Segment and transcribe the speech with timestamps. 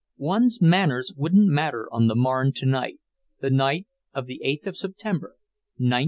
[0.17, 2.97] One's manners wouldn't matter on the Marne tonight,
[3.39, 3.85] the night
[4.15, 5.35] of the eighth of September,
[5.77, 5.99] 1914.